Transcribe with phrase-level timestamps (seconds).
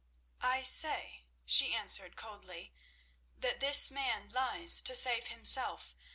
[0.41, 2.73] "I say," she answered coldly,
[3.37, 5.95] "that this man lies to save himself.